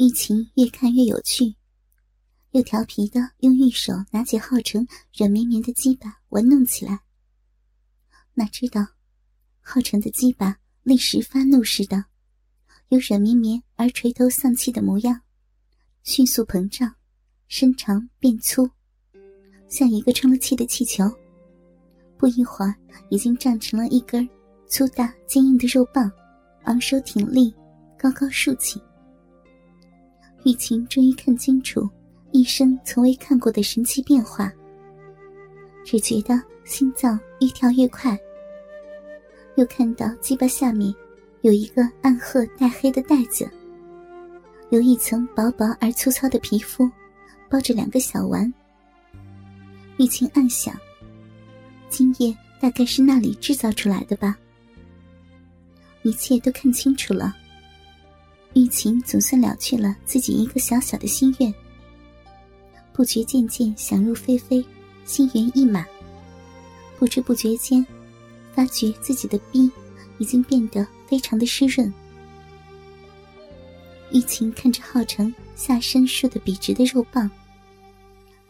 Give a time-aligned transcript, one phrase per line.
[0.00, 1.54] 玉琴越看越有趣，
[2.52, 7.00] 又调皮的用玉手拿起浩成软绵绵的鸡巴玩弄起来。
[8.32, 8.80] 哪知道，
[9.60, 12.02] 浩成的鸡巴立时发怒似的，
[12.88, 15.20] 由软绵绵而垂头丧气的模样，
[16.02, 16.94] 迅速膨胀，
[17.46, 18.70] 身长变粗，
[19.68, 21.04] 像一个充了气的气球。
[22.16, 22.74] 不一会儿，
[23.10, 24.26] 已经胀成了一根
[24.66, 26.10] 粗大坚硬的肉棒，
[26.64, 27.54] 昂首挺立，
[27.98, 28.80] 高高竖起。
[30.44, 31.88] 玉琴终于看清楚
[32.32, 34.50] 一生从未看过的神奇变化，
[35.84, 38.18] 只觉得心脏越跳越快。
[39.56, 40.94] 又看到鸡巴下面
[41.42, 43.50] 有一个暗褐带黑的袋子，
[44.70, 46.90] 有一层薄薄而粗糙的皮肤
[47.48, 48.50] 包着两个小丸。
[49.98, 50.74] 玉琴暗想：
[51.90, 54.38] 今夜大概是那里制造出来的吧。
[56.02, 57.36] 一切都看清楚了。
[58.60, 61.52] 玉琴总算了却了自己一个小小的心愿，
[62.92, 64.62] 不觉渐渐想入非非，
[65.06, 65.82] 心猿意马。
[66.98, 67.84] 不知不觉间，
[68.52, 69.70] 发觉自己的逼
[70.18, 71.90] 已经变得非常的湿润。
[74.12, 77.30] 玉琴看着浩成下身竖得笔直的肉棒，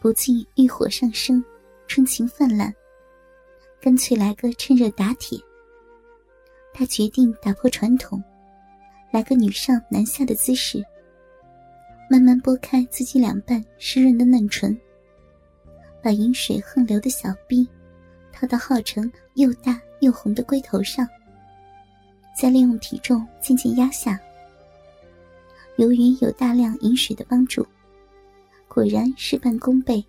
[0.01, 1.41] 不禁欲火上升，
[1.87, 2.75] 春情泛滥，
[3.79, 5.39] 干脆来个趁热打铁。
[6.73, 8.21] 他决定打破传统。
[9.11, 10.81] 来个女上男下的姿势，
[12.09, 14.79] 慢慢拨开自己两半湿润的嫩唇，
[16.01, 17.67] 把饮水横流的小臂
[18.31, 21.05] 套到浩成又大又红的龟头上，
[22.39, 24.17] 再利用体重渐渐压下。
[25.75, 27.67] 由于有大量饮水的帮助，
[28.67, 30.03] 果然事半功倍。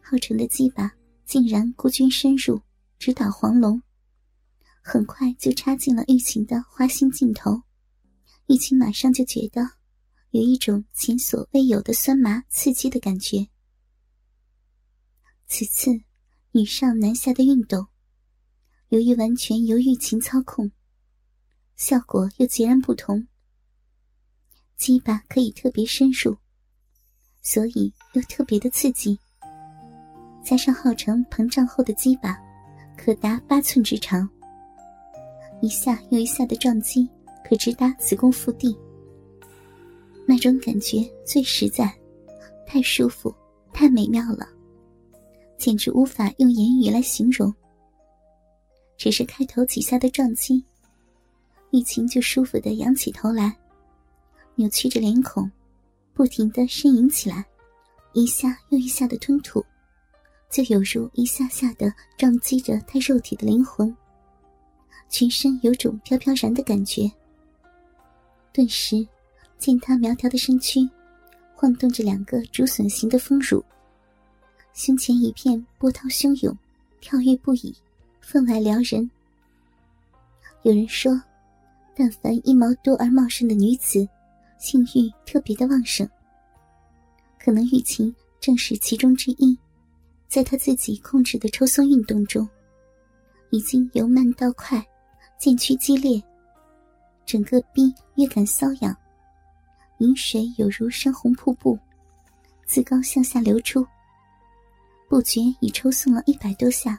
[0.00, 0.92] 浩成的鸡巴
[1.26, 2.60] 竟然孤军深入，
[2.98, 3.80] 直捣黄龙，
[4.82, 7.60] 很快就插进了玉琴的花心镜头。
[8.52, 9.66] 玉琴马上就觉得
[10.32, 13.48] 有一种前所未有的酸麻刺激的感觉。
[15.46, 15.90] 此次
[16.50, 17.86] 女上男下的运动，
[18.90, 20.70] 由于完全由玉琴操控，
[21.76, 23.26] 效果又截然不同。
[24.76, 26.36] 鸡巴可以特别深入，
[27.40, 29.18] 所以又特别的刺激。
[30.44, 32.38] 加上浩成膨胀后的鸡巴，
[32.98, 34.28] 可达八寸之长，
[35.62, 37.08] 一下又一下的撞击。
[37.52, 38.74] 可直达子宫腹地，
[40.24, 41.94] 那种感觉最实在，
[42.66, 43.30] 太舒服，
[43.74, 44.48] 太美妙了，
[45.58, 47.54] 简直无法用言语来形容。
[48.96, 50.64] 只是开头几下的撞击，
[51.72, 53.54] 玉琴就舒服的仰起头来，
[54.54, 55.50] 扭曲着脸孔，
[56.14, 57.44] 不停的呻吟起来，
[58.14, 59.62] 一下又一下的吞吐，
[60.50, 63.94] 就有如一下下的撞击着他肉体的灵魂，
[65.10, 67.12] 全身有种飘飘然的感觉。
[68.52, 69.06] 顿时，
[69.58, 70.88] 见他苗条的身躯，
[71.54, 73.64] 晃动着两个竹笋形的丰乳，
[74.74, 76.56] 胸前一片波涛汹涌，
[77.00, 77.74] 跳跃不已，
[78.20, 79.10] 分外撩人。
[80.64, 81.18] 有人说，
[81.96, 84.06] 但凡一毛多而茂盛的女子，
[84.58, 86.08] 性欲特别的旺盛。
[87.38, 89.58] 可能玉琴正是其中之一，
[90.28, 92.48] 在她自己控制的抽松运动中，
[93.50, 94.86] 已经由慢到快，
[95.38, 96.22] 渐趋激烈。
[97.24, 98.96] 整个逼越感瘙痒，
[99.98, 101.78] 饮水有如山洪瀑布，
[102.66, 103.86] 自高向下流出。
[105.08, 106.98] 不觉已抽送了一百多下，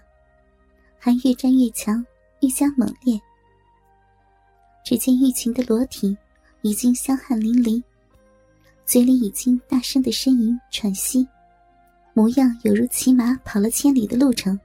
[1.00, 2.06] 还越战越强，
[2.41, 3.19] 愈加猛烈。
[4.84, 6.16] 只见玉琴的裸体
[6.61, 7.81] 已经香汗淋漓，
[8.85, 11.28] 嘴里已经大声的呻吟喘息，
[12.13, 14.59] 模样有如骑马跑了千里的路程。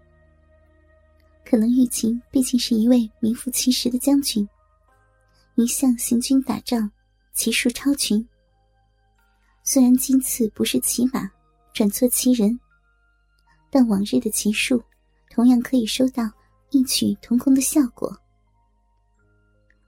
[1.45, 4.47] 可能玉琴毕竟是一位名副其实的将军。
[5.59, 6.89] 一向行军打仗，
[7.35, 8.25] 骑术超群。
[9.65, 11.29] 虽然今次不是骑马，
[11.75, 12.57] 转做骑人，
[13.69, 14.81] 但往日的骑术
[15.29, 16.31] 同样可以收到
[16.71, 18.17] 异曲同工的效果。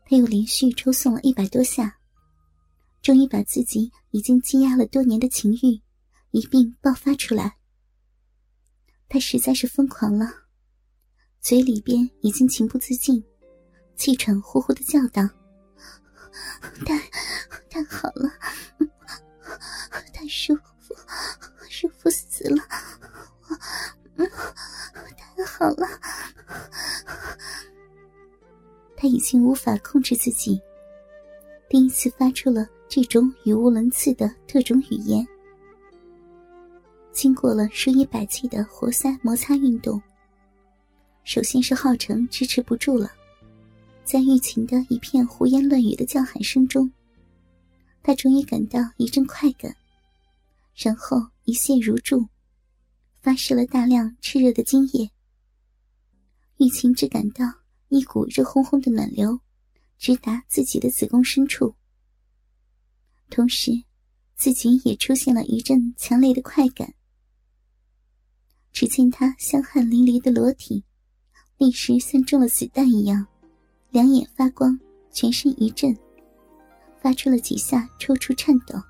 [0.06, 1.96] 他又连续抽送了一百多下，
[3.00, 5.80] 终于把自己已经积压了多年的情欲
[6.32, 7.56] 一并爆发出来。
[9.08, 10.26] 他实在是疯狂了，
[11.40, 13.22] 嘴里边已经情不自禁，
[13.94, 15.22] 气喘呼呼的叫道。
[16.84, 16.98] 太
[17.68, 18.30] 太好了，
[20.12, 20.94] 太舒服，
[21.68, 22.62] 舒服死了！
[24.16, 24.26] 我，
[25.16, 25.88] 太好了！
[28.96, 30.60] 他已经无法控制自己，
[31.68, 35.26] 第一次发出了这种语无伦次的特种语言。
[37.12, 40.00] 经过了数以百计的活塞摩擦运动，
[41.24, 43.10] 首先是浩成支持不住了。
[44.10, 46.90] 在玉琴的一片胡言乱语的叫喊声中，
[48.02, 49.76] 他终于感到一阵快感，
[50.74, 52.26] 然后一泻如注，
[53.20, 55.08] 发射了大量炽热的精液。
[56.56, 57.44] 玉琴只感到
[57.88, 59.38] 一股热烘烘的暖流，
[59.96, 61.76] 直达自己的子宫深处，
[63.30, 63.70] 同时
[64.34, 66.94] 自己也出现了一阵强烈的快感。
[68.72, 70.82] 只见他香汗淋漓的裸体，
[71.58, 73.24] 立时像中了子弹一样，
[73.90, 74.78] 两眼发光，
[75.10, 75.96] 全身一震，
[77.02, 78.80] 发出了几下抽搐颤抖。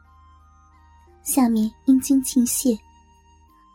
[1.23, 2.79] 下面阴茎尽泄，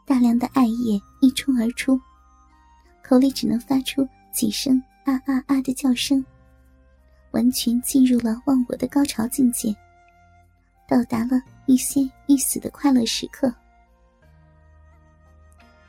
[0.06, 2.00] 大量的艾叶一冲而出。
[3.04, 6.24] 口里只能发出几声啊啊啊的叫声，
[7.32, 9.76] 完全进入了忘我的高潮境界，
[10.88, 13.52] 到达了欲仙欲死的快乐时刻。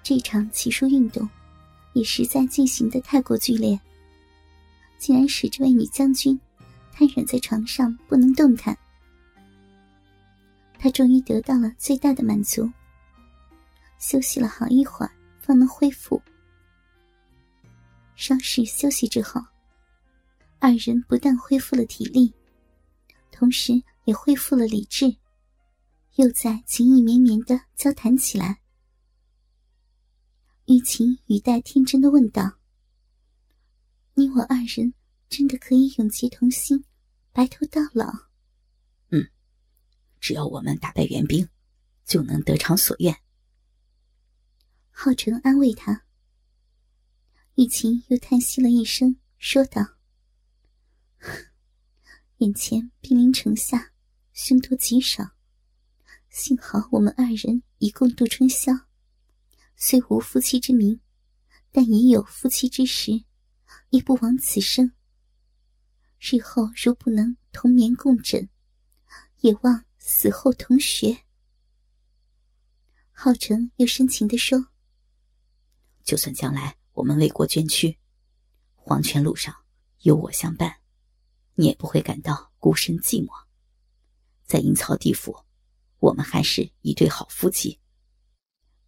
[0.02, 1.28] 这场骑术运动
[1.92, 3.78] 也实在进行的太过剧烈，
[4.98, 6.38] 竟然使这位女将军
[6.92, 8.76] 瘫软在床上不能动弹。
[10.78, 12.70] 她终于得到了最大的满足，
[13.98, 16.20] 休息了好一会儿，方能恢复。
[18.14, 19.40] 稍事休息之后，
[20.58, 22.32] 二人不但恢复了体力，
[23.30, 25.14] 同时也恢复了理智，
[26.16, 28.58] 又在情意绵绵的交谈起来。
[30.66, 32.50] 玉琴语带天真的问道
[34.18, 34.94] ：“你我二人
[35.28, 36.84] 真的可以永结同心，
[37.32, 38.10] 白头到老
[39.12, 39.28] ？”“嗯，
[40.18, 41.46] 只要我们打败援兵，
[42.06, 43.14] 就能得偿所愿。”
[44.90, 46.04] 浩辰安慰他。
[47.56, 49.96] 玉琴又叹息了一声，说道
[52.38, 53.92] ：“眼前兵临城下，
[54.32, 55.32] 凶多吉少。
[56.30, 58.72] 幸好我们二人一共度春宵，
[59.76, 61.00] 虽无夫妻之名，
[61.70, 63.25] 但已有夫妻之实，
[63.96, 64.92] 亦不枉此生。
[66.20, 68.46] 日后如不能同眠共枕，
[69.40, 71.24] 也望死后同穴。”
[73.10, 74.68] 浩成又深情地说
[76.04, 77.98] ：“就算将来……”我们为国捐躯，
[78.74, 79.54] 黄泉路上
[80.00, 80.76] 有我相伴，
[81.54, 83.28] 你也不会感到孤身寂寞。
[84.46, 85.44] 在阴曹地府，
[85.98, 87.78] 我们还是一对好夫妻。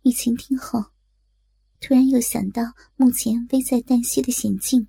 [0.04, 0.82] 玉琴听后，
[1.82, 2.62] 突然又想到
[2.96, 4.88] 目前危在旦夕的险境，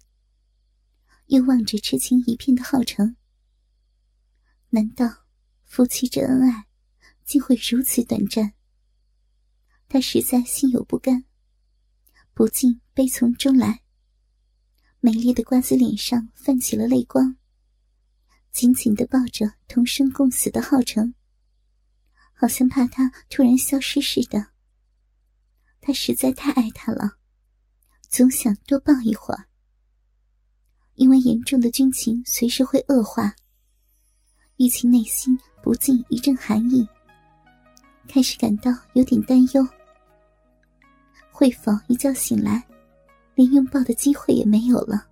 [1.30, 3.16] 又望着痴情一片的浩成。
[4.70, 5.26] 难道
[5.64, 6.66] 夫妻之恩爱，
[7.24, 8.54] 竟会如此短暂？
[9.88, 11.26] 他实在心有不甘。
[12.34, 13.84] 不禁悲从中来，
[15.02, 17.36] 美丽的瓜子脸上泛起了泪光，
[18.52, 21.14] 紧紧的抱着同生共死的浩成，
[22.34, 24.48] 好像怕他突然消失似的。
[25.80, 27.18] 他实在太爱他了，
[28.08, 29.49] 总想多抱一会儿。
[31.00, 33.34] 因为严重的军情随时会恶化，
[34.58, 36.86] 玉琴内心不禁一阵寒意，
[38.06, 39.66] 开始感到有点担忧。
[41.32, 42.62] 会否一觉醒来，
[43.34, 45.08] 连拥抱的机会也没有了？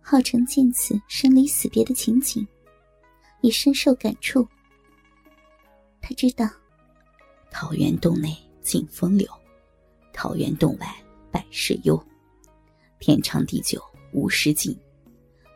[0.00, 2.46] 浩成见此生离死别的情景，
[3.42, 4.48] 也深受感触。
[6.00, 6.48] 他知道，
[7.50, 9.28] 桃源洞内尽风流，
[10.14, 10.86] 桃源洞外
[11.30, 12.02] 百事休。
[12.98, 13.78] 天长地久
[14.16, 14.74] 无时尽，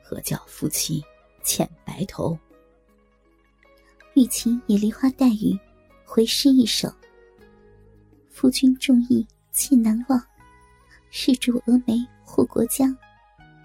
[0.05, 1.03] 何叫夫妻
[1.43, 2.39] 欠白头？
[4.15, 5.59] 玉琴也梨花带雨，
[6.05, 6.93] 回诗一首。
[8.29, 10.23] 夫君重义气难忘，
[11.09, 12.95] 誓铸峨眉护国疆。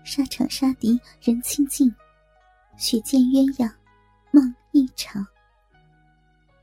[0.06, 1.94] 沙场杀敌人清净，
[2.78, 3.70] 血溅鸳鸯
[4.32, 5.28] 梦一场。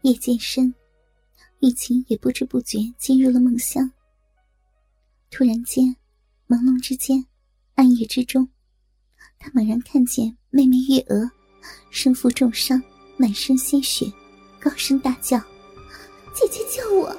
[0.01, 0.75] 夜渐深，
[1.61, 3.93] 玉琴也不知不觉进入了梦乡。
[5.31, 5.95] 突然间，
[6.49, 7.23] 朦胧之间，
[7.83, 8.49] 暗夜之中，
[9.41, 11.29] 他猛然看见妹妹月娥
[11.91, 12.81] 身负重伤，
[13.17, 14.07] 满身鲜血，
[14.61, 15.37] 高声大叫
[16.33, 17.13] ：“姐姐救我！”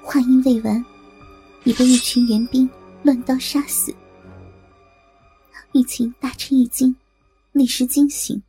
[0.00, 0.84] 话音未完，
[1.64, 2.70] 已被一群援兵
[3.02, 3.92] 乱刀杀死。
[5.72, 6.94] 玉琴大吃一惊，
[7.50, 8.40] 立时惊醒，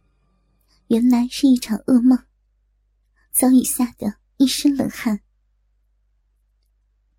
[0.89, 2.19] 原来是一场噩梦，
[3.31, 5.22] 早已吓得一身冷汗。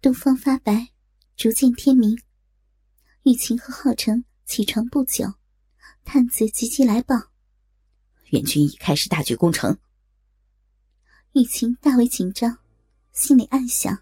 [0.00, 0.90] 东方发白，
[1.36, 2.16] 逐渐天明。
[3.28, 5.34] 玉琴和浩成起床不久，
[6.02, 7.14] 探子急急来报：
[8.30, 9.76] 援军已开始大举攻城。
[11.34, 12.56] 玉琴大为紧张，
[13.12, 13.98] 心里暗想。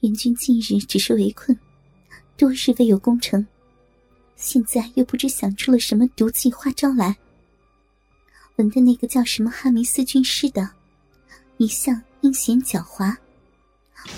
[0.00, 1.56] 援军近日只是围困，
[2.36, 3.46] 多日未有攻城，
[4.34, 7.16] 现在又不知想出了什么毒计花招来。
[8.56, 10.68] 闻的那个叫什么哈梅斯军师的，
[11.58, 13.16] 一向阴险狡猾，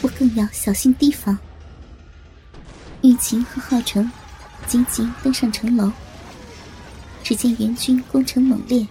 [0.01, 1.39] 我更要小心提防。
[3.03, 4.11] 玉琴和浩成
[4.67, 5.91] 紧紧登上城楼，
[7.23, 8.87] 只见援军攻城猛烈，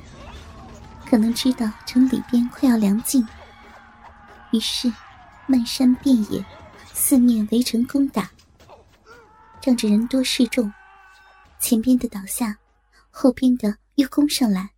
[1.10, 3.28] 可能知道城里边快要粮尽，
[4.52, 4.92] 于是
[5.46, 6.44] 漫山遍野，
[6.94, 8.30] 四面围城攻打。
[9.62, 10.72] 仗着人多势众，
[11.60, 12.58] 前边的倒下，
[13.12, 14.70] 后边的又攻上来。